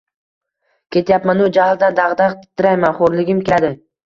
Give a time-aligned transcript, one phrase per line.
[0.95, 3.73] Ketyapmanu jahldan dagʻ-dagʻ titrayman, xoʻrligim keladi.